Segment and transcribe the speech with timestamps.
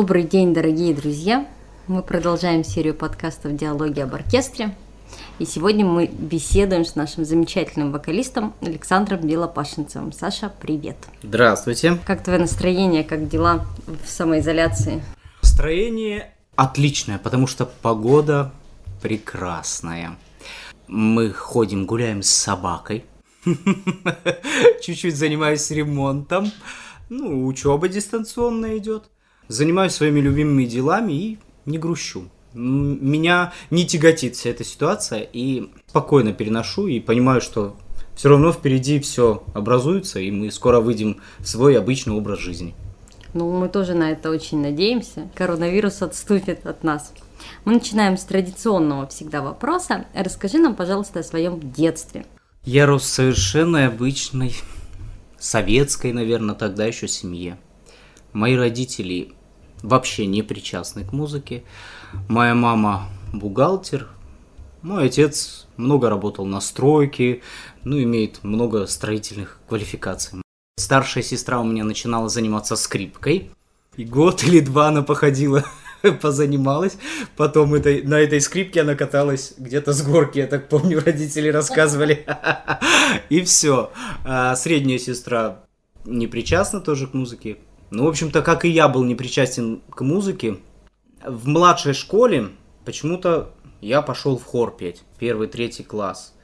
[0.00, 1.44] Добрый день, дорогие друзья!
[1.88, 4.76] Мы продолжаем серию подкастов «Диалоги об оркестре».
[5.40, 10.12] И сегодня мы беседуем с нашим замечательным вокалистом Александром Белопашинцевым.
[10.12, 10.96] Саша, привет!
[11.24, 11.98] Здравствуйте!
[12.06, 15.02] Как твое настроение, как дела в самоизоляции?
[15.42, 18.52] Настроение отличное, потому что погода
[19.02, 20.16] прекрасная.
[20.86, 23.04] Мы ходим, гуляем с собакой.
[24.80, 26.52] Чуть-чуть занимаюсь ремонтом.
[27.08, 29.10] Ну, учеба дистанционно идет.
[29.48, 32.28] Занимаюсь своими любимыми делами и не грущу.
[32.54, 37.76] Меня не тяготит вся эта ситуация и спокойно переношу и понимаю, что
[38.14, 42.74] все равно впереди все образуется, и мы скоро выйдем в свой обычный образ жизни.
[43.34, 45.28] Ну, мы тоже на это очень надеемся.
[45.34, 47.12] Коронавирус отступит от нас.
[47.64, 50.06] Мы начинаем с традиционного всегда вопроса.
[50.14, 52.26] Расскажи нам, пожалуйста, о своем детстве.
[52.64, 54.54] Я рос в совершенно обычной,
[55.38, 57.58] советской, наверное, тогда еще семье.
[58.32, 59.32] Мои родители
[59.82, 61.64] вообще не причастны к музыке.
[62.28, 64.08] Моя мама бухгалтер,
[64.82, 67.42] мой отец много работал на стройке,
[67.84, 70.40] ну, имеет много строительных квалификаций.
[70.78, 73.50] Старшая сестра у меня начинала заниматься скрипкой,
[73.96, 75.64] и год или два она походила
[76.20, 76.96] позанималась.
[77.36, 82.26] Потом этой, на этой скрипке она каталась где-то с горки, я так помню, родители рассказывали.
[83.28, 83.90] И все.
[84.24, 85.64] А средняя сестра
[86.04, 87.58] не причастна тоже к музыке.
[87.90, 90.58] Ну, в общем-то, как и я был не причастен к музыке,
[91.24, 92.50] в младшей школе
[92.84, 93.50] почему-то
[93.80, 96.34] я пошел в хор петь, первый, третий класс.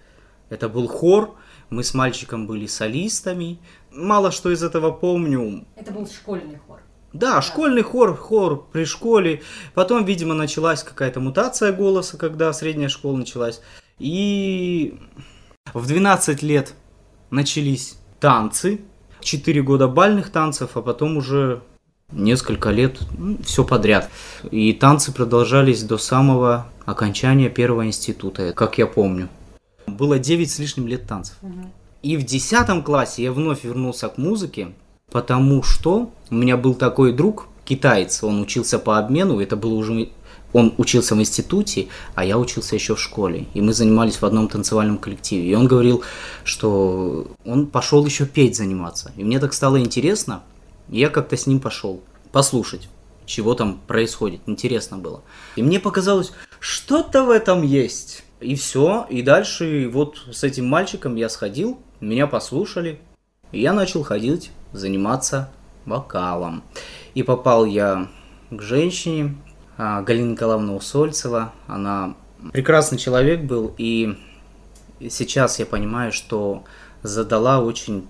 [0.49, 1.35] Это был хор,
[1.71, 3.59] мы с мальчиком были солистами.
[3.91, 5.67] Мало что из этого помню.
[5.77, 6.81] Это был школьный хор.
[7.13, 9.43] Да, школьный хор, хор при школе.
[9.75, 13.61] Потом, видимо, началась какая-то мутация голоса, когда средняя школа началась.
[13.99, 14.99] И
[15.73, 16.75] в 12 лет
[17.31, 18.81] начались танцы.
[19.25, 21.63] 4 года бальных танцев, а потом уже
[22.13, 24.11] несколько лет ну, все подряд.
[24.51, 29.29] И танцы продолжались до самого окончания первого института, как я помню.
[29.87, 31.37] Было 9 с лишним лет танцев.
[32.03, 34.69] И в 10 классе я вновь вернулся к музыке,
[35.11, 40.11] потому что у меня был такой друг, китаец, он учился по обмену, это было уже...
[40.55, 43.47] Он учился в институте, а я учился еще в школе.
[43.55, 45.51] И мы занимались в одном танцевальном коллективе.
[45.51, 46.03] И он говорил,
[46.45, 49.13] что он пошел еще петь заниматься.
[49.17, 50.45] И мне так стало интересно,
[50.89, 52.01] и я как-то с ним пошел
[52.31, 52.89] послушать,
[53.27, 54.41] чего там происходит.
[54.47, 55.23] Интересно было.
[55.57, 58.23] И мне показалось, что-то в этом есть.
[58.41, 59.07] И все.
[59.11, 63.01] И дальше вот с этим мальчиком я сходил, меня послушали.
[63.51, 65.51] И я начал ходить заниматься
[65.85, 66.63] вокалом.
[67.15, 68.09] И попал я
[68.51, 69.37] к женщине,
[69.77, 71.53] Галина Николаевна Усольцева.
[71.67, 72.15] Она
[72.53, 74.17] прекрасный человек был, и
[75.11, 76.65] сейчас я понимаю, что
[77.03, 78.07] задала очень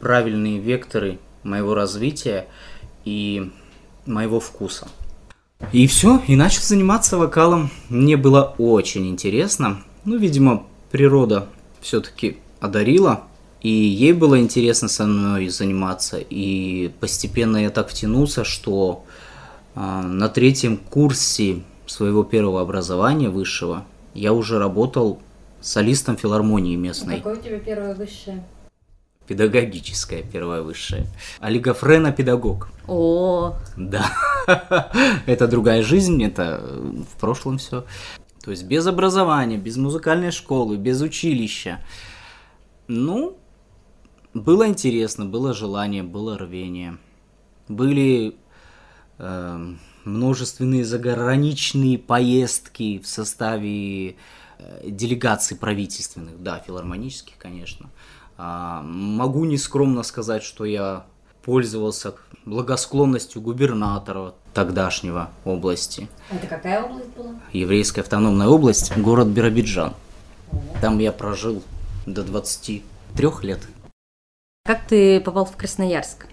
[0.00, 2.46] правильные векторы моего развития
[3.04, 3.52] и
[4.06, 4.88] моего вкуса.
[5.72, 7.70] И все, и начал заниматься вокалом.
[7.88, 9.82] Мне было очень интересно.
[10.04, 11.48] Ну, видимо, природа
[11.80, 13.24] все-таки одарила
[13.60, 16.18] и ей было интересно со мной заниматься.
[16.18, 19.04] И постепенно я так втянулся, что
[19.74, 23.84] на третьем курсе своего первого образования высшего
[24.14, 25.20] я уже работал
[25.60, 27.14] солистом филармонии местной.
[27.14, 28.44] А какое у тебя первое высшее?
[29.26, 31.06] Педагогическое первое высшее.
[31.40, 32.70] Олигофрена педагог.
[32.86, 33.56] О.
[33.76, 34.10] Да.
[35.26, 37.84] это другая жизнь, это в прошлом все.
[38.42, 41.80] То есть без образования, без музыкальной школы, без училища.
[42.86, 43.36] Ну,
[44.32, 46.96] было интересно, было желание, было рвение.
[47.68, 48.36] Были
[49.18, 54.14] множественные заграничные поездки в составе э,
[54.84, 57.90] делегаций правительственных, да, филармонических, конечно.
[58.36, 61.04] А, могу нескромно сказать, что я
[61.42, 62.14] пользовался
[62.44, 66.08] благосклонностью губернатора тогдашнего области.
[66.30, 67.34] Это какая область была?
[67.52, 69.94] Еврейская автономная область, город Биробиджан.
[70.80, 71.62] Там я прожил
[72.06, 73.60] до 23 лет.
[74.64, 76.26] Как ты попал в Красноярск?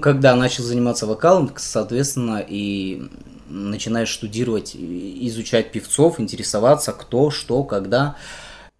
[0.00, 3.08] Когда начал заниматься вокалом, соответственно, и
[3.48, 8.16] начинаешь штудировать, изучать певцов, интересоваться, кто, что, когда.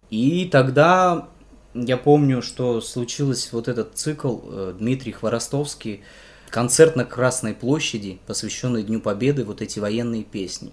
[0.09, 1.27] И тогда
[1.73, 6.01] я помню, что случилось вот этот цикл э, Дмитрий Хворостовский,
[6.49, 10.71] концерт на Красной площади, посвященный Дню Победы, вот эти военные песни.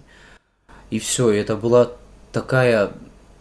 [0.90, 1.92] И все, это была
[2.32, 2.92] такая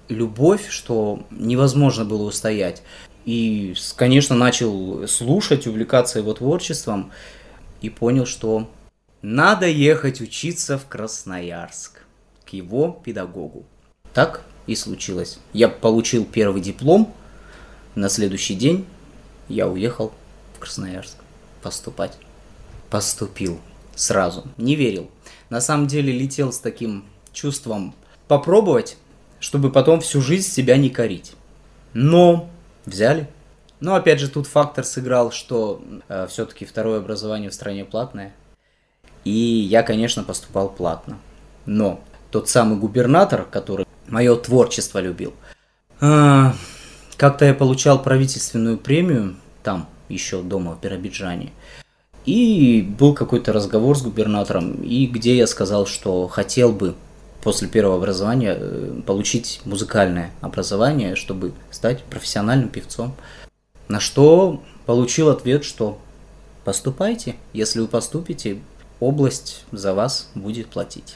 [0.08, 2.82] любовь, что невозможно было устоять.
[3.26, 7.12] И, конечно, начал слушать, увлекаться его творчеством
[7.82, 8.70] и понял, что
[9.22, 12.02] надо ехать учиться в Красноярск
[12.46, 13.66] к его педагогу.
[14.14, 15.40] Так и случилось.
[15.54, 17.14] Я получил первый диплом,
[17.96, 18.86] на следующий день
[19.50, 20.14] я уехал
[20.56, 21.18] в Красноярск
[21.62, 22.18] поступать.
[22.90, 23.60] Поступил
[23.96, 25.10] сразу, не верил.
[25.50, 27.94] На самом деле летел с таким чувством
[28.28, 28.98] попробовать,
[29.40, 31.34] чтобы потом всю жизнь себя не корить.
[31.94, 32.50] Но
[32.90, 33.28] взяли.
[33.80, 38.34] Но опять же тут фактор сыграл, что э, все-таки второе образование в стране платное.
[39.24, 41.18] И я, конечно, поступал платно.
[41.66, 42.02] Но
[42.32, 45.34] тот самый губернатор, который мое творчество любил,
[46.02, 46.52] э,
[47.16, 51.54] как-то я получал правительственную премию там, еще дома в Биробиджане.
[52.26, 56.96] И был какой-то разговор с губернатором, и где я сказал, что хотел бы
[57.50, 63.16] после первого образования э, получить музыкальное образование, чтобы стать профессиональным певцом.
[63.88, 65.98] На что получил ответ, что
[66.64, 68.60] поступайте, если вы поступите,
[69.00, 71.16] область за вас будет платить.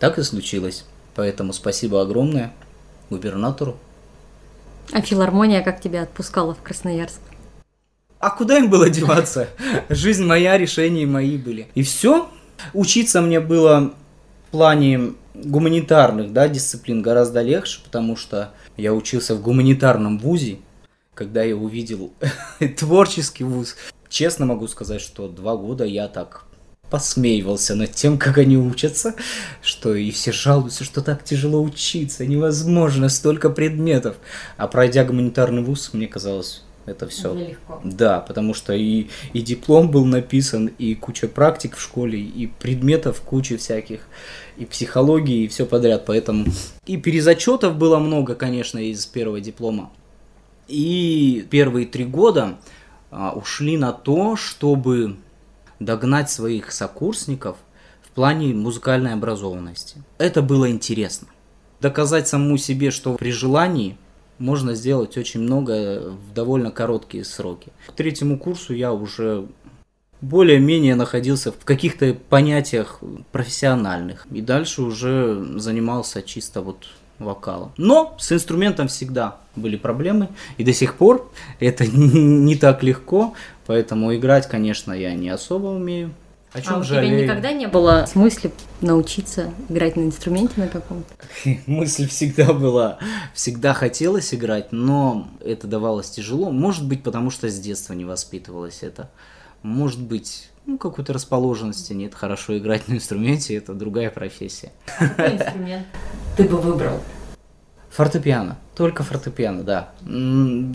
[0.00, 0.84] Так и случилось.
[1.14, 2.52] Поэтому спасибо огромное
[3.08, 3.76] губернатору.
[4.90, 7.20] А филармония как тебя отпускала в Красноярск?
[8.18, 9.48] А куда им было деваться?
[9.88, 11.68] Жизнь моя, решения мои были.
[11.76, 12.28] И все.
[12.74, 13.94] Учиться мне было
[14.50, 20.58] плане гуманитарных да, дисциплин гораздо легче, потому что я учился в гуманитарном вузе,
[21.14, 22.12] когда я увидел
[22.78, 23.76] творческий вуз.
[24.08, 26.44] Честно могу сказать, что два года я так
[26.90, 29.14] посмеивался над тем, как они учатся,
[29.62, 34.16] что и все жалуются, что так тяжело учиться, невозможно, столько предметов.
[34.56, 37.34] А пройдя гуманитарный вуз, мне казалось, это все.
[37.34, 37.80] Легко.
[37.84, 43.20] Да, потому что и, и диплом был написан, и куча практик в школе, и предметов
[43.20, 44.00] куча всяких,
[44.56, 46.04] и психологии, и все подряд.
[46.06, 46.46] Поэтому
[46.86, 49.90] и перезачетов было много, конечно, из первого диплома.
[50.66, 52.58] И первые три года
[53.10, 55.16] а, ушли на то, чтобы
[55.80, 57.56] догнать своих сокурсников
[58.02, 60.02] в плане музыкальной образованности.
[60.18, 61.28] Это было интересно.
[61.80, 63.96] Доказать самому себе, что при желании
[64.38, 67.72] можно сделать очень много в довольно короткие сроки.
[67.86, 69.46] К третьему курсу я уже
[70.20, 73.00] более-менее находился в каких-то понятиях
[73.32, 74.26] профессиональных.
[74.30, 76.88] И дальше уже занимался чисто вот
[77.18, 77.72] вокалом.
[77.76, 80.28] Но с инструментом всегда были проблемы.
[80.56, 81.30] И до сих пор
[81.60, 83.34] это не так легко.
[83.66, 86.12] Поэтому играть, конечно, я не особо умею.
[86.58, 87.18] О чем а у жалею?
[87.18, 88.50] тебя никогда не было в смысле
[88.80, 91.12] научиться играть на инструменте на каком-то?
[91.66, 92.98] Мысль всегда была,
[93.34, 96.50] всегда хотелось играть, но это давалось тяжело.
[96.50, 99.10] Может быть, потому что с детства не воспитывалось это.
[99.62, 102.14] Может быть, ну, какой-то расположенности нет.
[102.14, 104.70] Хорошо играть на инструменте– это другая профессия.
[104.98, 105.86] А какой инструмент
[106.36, 107.00] ты бы выбрал?
[107.90, 108.58] Фортепиано.
[108.76, 109.90] Только фортепиано, да.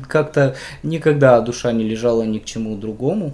[0.08, 3.34] Как-то никогда душа не лежала ни к чему другому.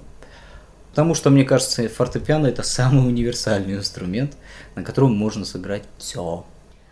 [0.99, 4.33] Потому что, мне кажется, фортепиано это самый универсальный инструмент,
[4.75, 6.43] на котором можно сыграть все.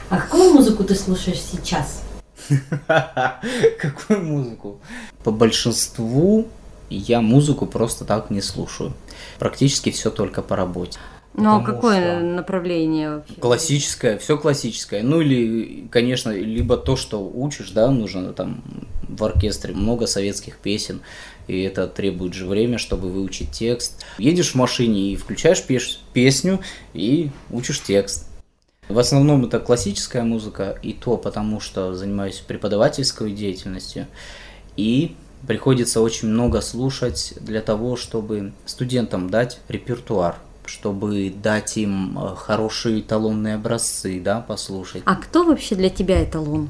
[0.10, 2.04] А какую музыку ты слушаешь сейчас?
[2.88, 4.80] Какую музыку?
[5.26, 6.48] По большинству
[6.90, 8.94] я музыку просто так не слушаю.
[9.40, 11.00] Практически все только по работе.
[11.34, 13.34] Ну а какое направление вообще?
[13.36, 15.04] Классическое, все классическое.
[15.04, 18.64] Ну или, конечно, либо то, что учишь, да, нужно там
[19.08, 21.02] в оркестре много советских песен,
[21.48, 24.06] и это требует же время, чтобы выучить текст.
[24.18, 25.64] Едешь в машине и включаешь
[26.14, 26.60] песню
[26.94, 28.28] и учишь текст.
[28.90, 34.08] В основном это классическая музыка, и то потому, что занимаюсь преподавательской деятельностью,
[34.78, 40.36] и приходится очень много слушать для того, чтобы студентам дать репертуар
[40.70, 45.02] чтобы дать им э, хорошие эталонные образцы, да, послушать.
[45.06, 46.70] А кто вообще для тебя эталон?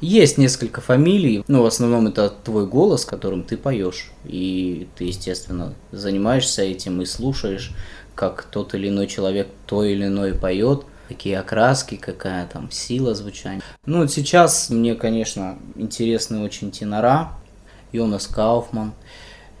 [0.00, 4.10] Есть несколько фамилий, но в основном это твой голос, которым ты поешь.
[4.24, 7.72] И ты, естественно, занимаешься этим и слушаешь,
[8.14, 13.62] как тот или иной человек то или иное поет, какие окраски, какая там сила звучания.
[13.86, 17.32] Ну, вот сейчас мне, конечно, интересны очень тенора.
[17.92, 18.92] Йонас Кауфман,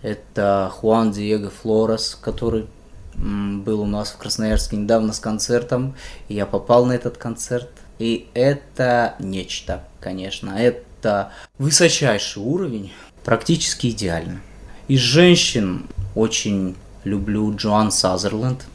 [0.02, 2.66] это Хуан Диего Флорес, который
[3.14, 5.94] был у нас в Красноярске недавно с концертом,
[6.28, 7.70] и я попал на этот концерт.
[7.98, 12.92] И это нечто, конечно, это высочайший уровень,
[13.24, 14.40] практически идеально.
[14.88, 18.66] Из женщин очень люблю Джоан Сазерленд,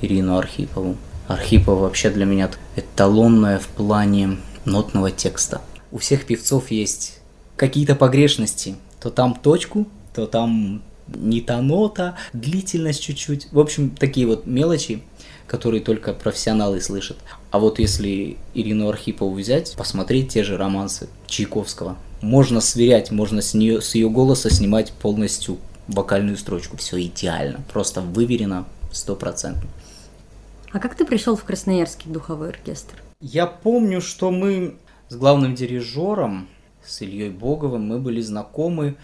[0.00, 0.96] Ирину Архипову.
[1.28, 5.60] Архипова вообще для меня эталонная в плане нотного текста.
[5.92, 7.20] У всех певцов есть
[7.56, 8.76] какие-то погрешности.
[9.00, 10.82] То там точку, то там
[11.14, 13.48] не та нота, длительность чуть-чуть.
[13.52, 15.02] В общем, такие вот мелочи,
[15.50, 17.16] которые только профессионалы слышат.
[17.50, 23.52] А вот если Ирину Архипову взять, посмотреть те же романсы Чайковского, можно сверять, можно с,
[23.52, 26.76] нее, с ее голоса снимать полностью вокальную строчку.
[26.76, 29.68] Все идеально, просто выверено стопроцентно.
[30.70, 33.02] А как ты пришел в Красноярский духовой оркестр?
[33.20, 34.76] Я помню, что мы
[35.08, 36.48] с главным дирижером,
[36.86, 38.94] с Ильей Боговым, мы были знакомы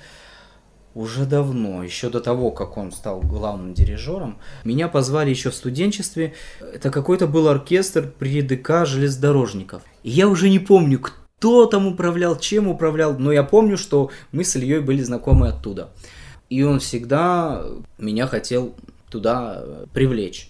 [0.96, 6.32] уже давно, еще до того, как он стал главным дирижером, меня позвали еще в студенчестве.
[6.58, 9.82] Это какой-то был оркестр при ДК железнодорожников.
[10.02, 14.42] И я уже не помню, кто там управлял, чем управлял, но я помню, что мы
[14.42, 15.90] с Ильей были знакомы оттуда.
[16.48, 17.62] И он всегда
[17.98, 18.74] меня хотел
[19.10, 20.48] туда привлечь.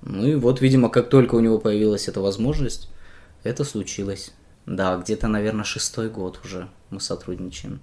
[0.00, 2.88] Ну и вот, видимо, как только у него появилась эта возможность,
[3.42, 4.32] это случилось.
[4.64, 7.80] Да, где-то, наверное, шестой год уже мы сотрудничаем.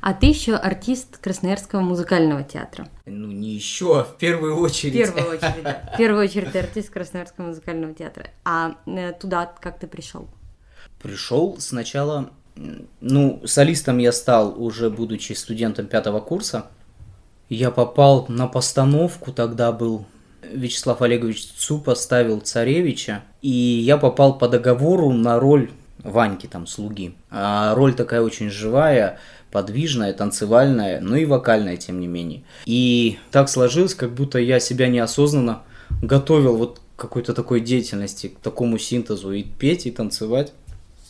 [0.00, 2.88] А ты еще артист Красноярского музыкального театра.
[3.06, 5.08] Ну, не еще, а в первую очередь.
[5.08, 5.90] В первую очередь, да.
[5.94, 8.30] В первую очередь ты артист Красноярского музыкального театра.
[8.44, 10.28] А э, туда как ты пришел?
[11.02, 12.30] Пришел сначала,
[13.00, 16.66] ну, солистом я стал уже будучи студентом пятого курса.
[17.48, 20.06] Я попал на постановку, тогда был
[20.42, 25.70] Вячеслав Олегович Цу поставил царевича, и я попал по договору на роль
[26.02, 27.14] Ваньки, там, слуги.
[27.30, 29.18] А роль такая очень живая,
[29.50, 32.42] подвижная, танцевальная, но и вокальная, тем не менее.
[32.64, 35.62] И так сложилось, как будто я себя неосознанно
[36.02, 40.52] готовил вот к какой-то такой деятельности, к такому синтезу, и петь, и танцевать.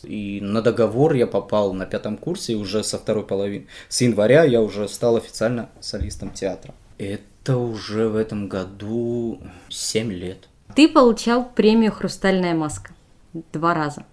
[0.03, 4.61] И на договор я попал на пятом курсе, уже со второй половины, с января я
[4.61, 6.73] уже стал официально солистом театра.
[6.97, 10.49] Это уже в этом году 7 лет.
[10.75, 12.93] Ты получал премию «Хрустальная маска»
[13.53, 14.05] два раза.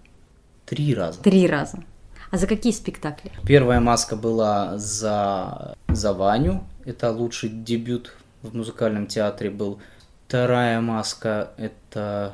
[0.65, 1.21] Три раза.
[1.21, 1.83] Три раза.
[2.31, 3.31] А за какие спектакли?
[3.45, 6.63] Первая маска была за, за Ваню.
[6.85, 9.79] Это лучший дебют в музыкальном театре был.
[10.27, 12.33] Вторая маска– это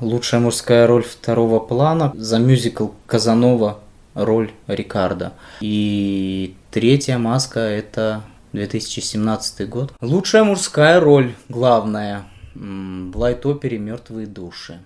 [0.00, 2.12] лучшая мужская роль второго плана.
[2.14, 3.80] За мюзикл Казанова
[4.14, 5.32] роль Рикардо.
[5.60, 9.92] И третья маска– это 2017 год.
[10.00, 14.80] Лучшая мужская роль, главная, в лайт-опере «Мертвые души».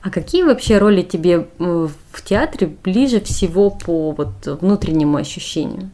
[0.00, 5.90] А какие вообще роли тебе э, в театре ближе всего по вот внутреннему ощущению?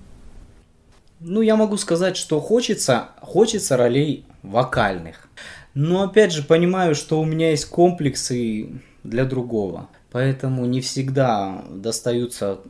[1.20, 5.28] Ну, я могу сказать, что хочется, хочется ролей вокальных.
[5.72, 8.68] Но опять же понимаю, что у меня есть комплексы
[9.04, 9.88] для другого.
[10.12, 12.60] Поэтому не всегда достаются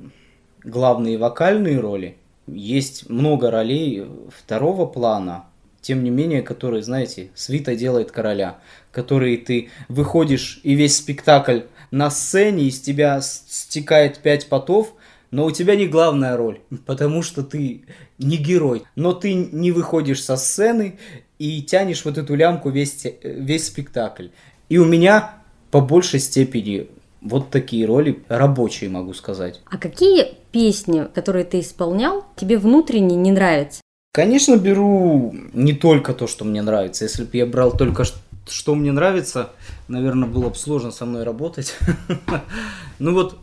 [0.62, 2.16] главные вокальные роли.
[2.46, 5.46] Есть много ролей второго плана,
[5.84, 8.58] тем не менее, которые, знаете, свита делает короля,
[8.90, 11.60] которые ты выходишь и весь спектакль
[11.90, 14.94] на сцене, из тебя стекает пять потов,
[15.30, 17.82] но у тебя не главная роль, потому что ты
[18.18, 20.98] не герой, но ты не выходишь со сцены
[21.38, 24.28] и тянешь вот эту лямку весь, весь спектакль.
[24.70, 25.34] И у меня
[25.70, 26.88] по большей степени
[27.20, 29.60] вот такие роли рабочие, могу сказать.
[29.66, 33.83] А какие песни, которые ты исполнял, тебе внутренне не нравятся?
[34.14, 37.02] Конечно, беру не только то, что мне нравится.
[37.02, 38.04] Если бы я брал только
[38.46, 39.50] что мне нравится,
[39.88, 41.74] наверное, было бы сложно со мной работать.
[43.00, 43.36] Ну вот,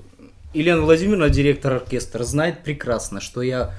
[0.53, 3.75] Елена Владимировна, директор оркестра, знает прекрасно, что я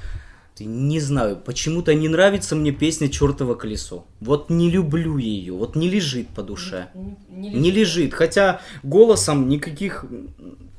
[0.60, 4.06] не знаю, почему-то не нравится мне песня «Чертово колесо».
[4.20, 6.88] Вот не люблю ее, вот не лежит по душе.
[6.94, 7.62] Не, не, лежит.
[7.62, 8.14] не лежит.
[8.14, 10.04] Хотя голосом никаких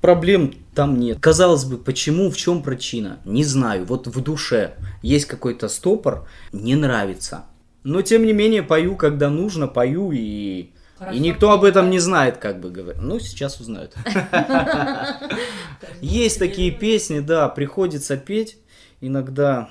[0.02, 1.20] проблем там нет.
[1.20, 3.20] Казалось бы, почему, в чем причина?
[3.26, 3.86] Не знаю.
[3.86, 7.46] Вот в душе есть какой-то стопор, не нравится.
[7.84, 10.70] Но тем не менее пою, когда нужно, пою и...
[10.98, 11.18] Хорошо.
[11.18, 13.02] И никто об этом не знает, как бы говорят.
[13.02, 13.94] Ну, сейчас узнают.
[16.02, 18.58] Есть такие песни, да, приходится петь
[19.06, 19.70] иногда.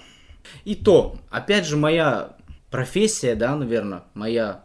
[0.64, 2.36] И то, опять же, моя
[2.70, 4.64] профессия, да, наверное, моя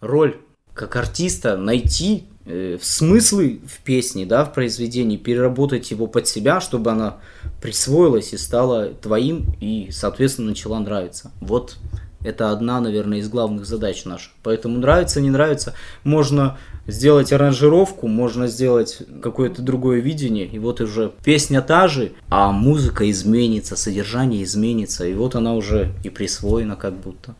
[0.00, 0.40] роль
[0.74, 6.90] как артиста найти э, смыслы в песне, да, в произведении, переработать его под себя, чтобы
[6.90, 7.18] она
[7.60, 11.32] присвоилась и стала твоим и, соответственно, начала нравиться.
[11.40, 11.76] Вот
[12.22, 14.32] это одна, наверное, из главных задач наших.
[14.42, 15.74] Поэтому нравится, не нравится,
[16.04, 22.52] можно сделать аранжировку, можно сделать какое-то другое видение, и вот уже песня та же, а
[22.52, 27.34] музыка изменится, содержание изменится, и вот она уже и присвоена как будто.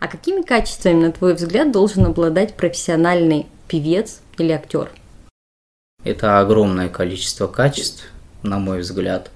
[0.00, 4.90] А какими качествами, на твой взгляд, должен обладать профессиональный певец или актер?
[6.04, 8.04] Это огромное количество качеств,
[8.42, 9.30] на мой взгляд.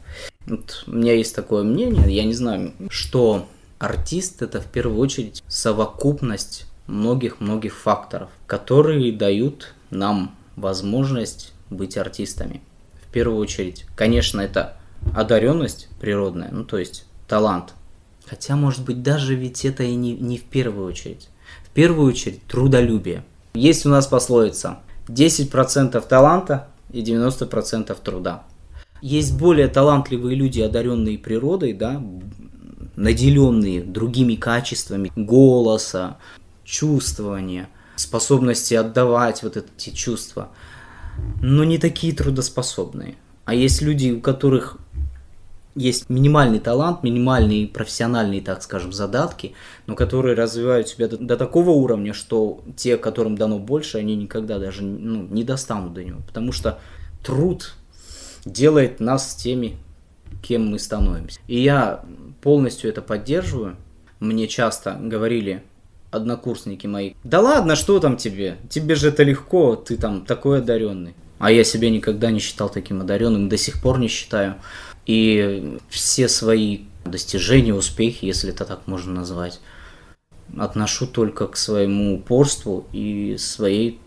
[0.47, 3.47] Вот у меня есть такое мнение, я не знаю, что
[3.81, 12.61] артист это в первую очередь совокупность многих-многих факторов, которые дают нам возможность быть артистами.
[13.03, 14.77] В первую очередь, конечно, это
[15.17, 17.75] одаренность природная, ну то есть талант.
[18.27, 21.29] Хотя, может быть, даже ведь это и не, не в первую очередь.
[21.65, 23.25] В первую очередь трудолюбие.
[23.55, 28.45] Есть у нас пословица 10% таланта и 90% труда.
[29.01, 32.01] Есть более талантливые люди, одаренные природой, да,
[33.01, 36.19] наделенные другими качествами голоса,
[36.65, 40.51] чувствования, способности отдавать вот эти чувства,
[41.41, 43.17] но не такие трудоспособные.
[43.47, 44.77] А есть люди, у которых
[45.75, 49.55] есть минимальный талант, минимальные профессиональные, так скажем, задатки,
[49.87, 54.59] но которые развивают себя до, до такого уровня, что те, которым дано больше, они никогда
[54.59, 56.21] даже ну, не достанут до него.
[56.27, 56.79] Потому что
[57.23, 57.75] труд
[58.45, 59.79] делает нас теми,
[60.43, 61.41] кем мы становимся.
[61.47, 62.05] И я
[62.41, 63.77] полностью это поддерживаю.
[64.21, 65.63] Мне часто говорили
[66.11, 68.57] однокурсники мои, да ладно, что там тебе?
[68.69, 71.15] Тебе же это легко, ты там такой одаренный.
[71.39, 74.57] А я себя никогда не считал таким одаренным, до сих пор не считаю.
[75.07, 79.61] И все свои достижения, успехи, если это так можно назвать,
[80.59, 83.99] отношу только к своему упорству и своей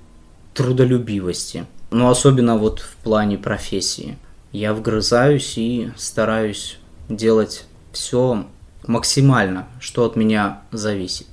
[0.54, 1.66] трудолюбивости.
[1.90, 4.18] Но особенно вот в плане профессии.
[4.54, 6.78] Я вгрызаюсь и стараюсь
[7.10, 8.46] делать все
[8.86, 11.28] максимально, что от меня зависит.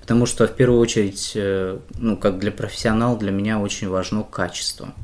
[0.00, 4.94] Потому что в первую очередь, э, ну, как для профессионала, для меня очень важно качество.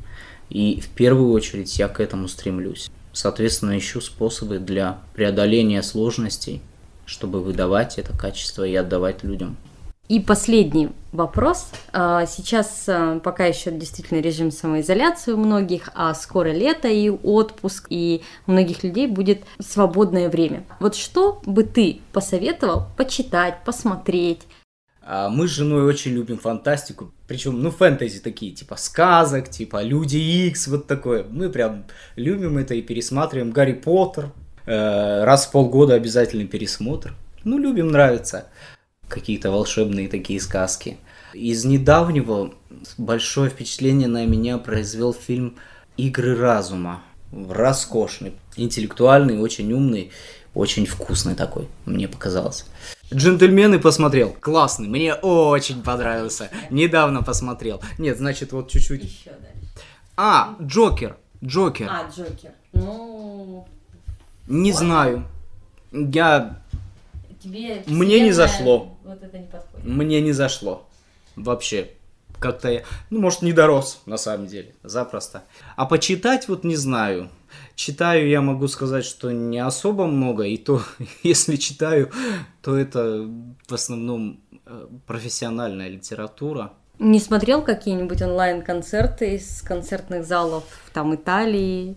[0.49, 2.89] И в первую очередь я к этому стремлюсь.
[3.11, 6.61] Соответственно, ищу способы для преодоления сложностей,
[7.05, 9.57] чтобы выдавать это качество и отдавать людям.
[10.09, 11.69] И последний вопрос.
[11.91, 17.87] А, сейчас а, пока еще действительно режим самоизоляции у многих, а скоро лето и отпуск,
[17.89, 20.63] и у многих людей будет свободное время.
[20.79, 24.43] Вот что бы ты посоветовал почитать, посмотреть,
[25.09, 30.17] а мы с женой очень любим фантастику, причем, ну, фэнтези такие, типа сказок, типа Люди
[30.17, 31.23] Икс, вот такое.
[31.29, 31.85] Мы прям
[32.17, 33.51] любим это и пересматриваем.
[33.51, 34.31] Гарри Поттер,
[34.65, 37.13] э, раз в полгода обязательный пересмотр.
[37.45, 38.47] Ну, любим, нравится.
[39.09, 40.97] Какие-то волшебные такие сказки.
[41.33, 42.53] Из недавнего
[42.97, 45.55] большое впечатление на меня произвел фильм
[45.97, 47.03] «Игры разума».
[47.31, 50.11] Роскошный, интеллектуальный, очень умный,
[50.53, 52.65] очень вкусный такой, мне показалось.
[53.13, 54.35] Джентльмены посмотрел.
[54.39, 54.87] Классный.
[54.87, 56.49] Мне очень понравился.
[56.69, 57.81] Недавно посмотрел.
[57.97, 59.03] Нет, значит, вот чуть-чуть.
[59.03, 59.71] Еще дальше.
[60.15, 61.15] А, Джокер.
[61.43, 61.87] Джокер.
[61.89, 62.51] А, Джокер.
[62.73, 63.67] Ну.
[64.47, 64.79] Не вот.
[64.79, 65.27] знаю.
[65.91, 66.59] Я.
[67.41, 68.96] Тебе Мне не зашло.
[69.19, 69.83] Вот это не подходит.
[69.83, 70.87] Мне не зашло.
[71.35, 71.89] Вообще.
[72.39, 72.83] Как-то я.
[73.09, 74.75] Ну, может, не дорос, на самом деле.
[74.83, 75.43] Запросто.
[75.75, 77.29] А почитать вот не знаю.
[77.73, 80.83] Читаю, я могу сказать, что не особо много, и то,
[81.23, 82.11] если читаю,
[82.61, 83.27] то это
[83.67, 86.73] в основном э, профессиональная литература.
[86.99, 91.95] Не смотрел какие-нибудь онлайн-концерты из концертных залов там Италии?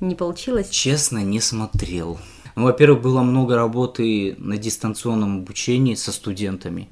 [0.00, 0.68] Не получилось?
[0.68, 2.18] Честно, не смотрел.
[2.56, 6.88] Ну, во-первых, было много работы на дистанционном обучении со студентами.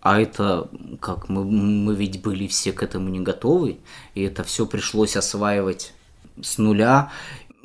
[0.00, 3.78] А это, как мы, мы ведь были все к этому не готовы,
[4.14, 5.92] и это все пришлось осваивать
[6.40, 7.10] с нуля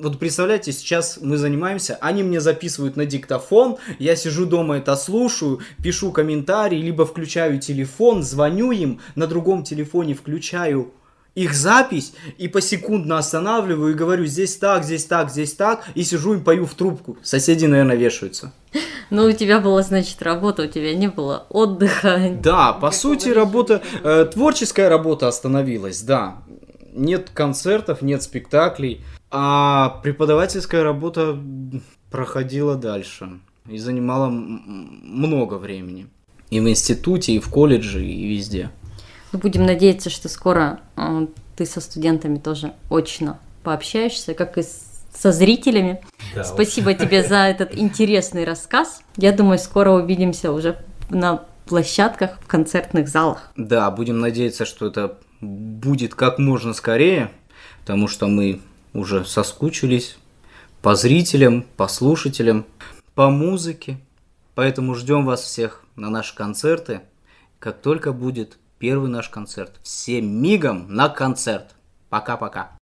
[0.01, 5.59] вот представляете, сейчас мы занимаемся, они мне записывают на диктофон, я сижу дома это слушаю,
[5.83, 10.91] пишу комментарии, либо включаю телефон, звоню им, на другом телефоне включаю
[11.35, 16.33] их запись и посекундно останавливаю и говорю, здесь так, здесь так, здесь так, и сижу
[16.33, 17.17] и пою в трубку.
[17.23, 18.53] Соседи, наверное, вешаются.
[19.09, 22.37] Ну, у тебя была, значит, работа, у тебя не было отдыха.
[22.41, 26.37] Да, по сути, работа, э, творческая работа остановилась, да.
[26.93, 29.01] Нет концертов, нет спектаклей.
[29.29, 31.37] А преподавательская работа
[32.09, 33.39] проходила дальше
[33.69, 36.07] и занимала много времени.
[36.49, 38.71] И в институте, и в колледже, и везде.
[39.31, 44.63] Ну, будем надеяться, что скоро э, ты со студентами тоже очно пообщаешься, как и
[45.13, 46.01] со зрителями.
[46.35, 46.97] Да, Спасибо вот.
[46.97, 49.01] тебе за этот интересный рассказ.
[49.17, 53.51] Я думаю, скоро увидимся уже на площадках, в концертных залах.
[53.55, 57.31] Да, будем надеяться, что это будет как можно скорее,
[57.81, 58.61] потому что мы
[58.93, 60.17] уже соскучились
[60.81, 62.65] по зрителям, по слушателям,
[63.15, 63.97] по музыке.
[64.55, 67.01] Поэтому ждем вас всех на наши концерты.
[67.59, 71.75] Как только будет первый наш концерт, все мигом на концерт.
[72.09, 72.80] Пока-пока.